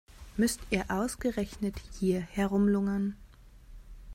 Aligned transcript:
Müsst 0.35 0.61
ihr 0.71 0.89
ausgerechnet 0.89 1.75
hier 1.99 2.21
herumlungern? 2.21 3.15